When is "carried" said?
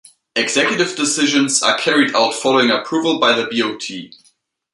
1.77-2.15